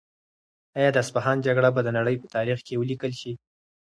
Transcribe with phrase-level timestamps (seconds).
[0.77, 3.31] آیا د اصفهان جګړه به د نړۍ په تاریخ کې ولیکل شي؟